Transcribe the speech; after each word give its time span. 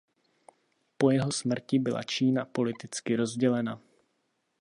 Po 0.97 1.11
jeho 1.11 1.31
smrti 1.31 1.79
byla 1.79 2.03
Čína 2.03 2.45
politicky 2.45 3.15
rozdělena. 3.15 3.81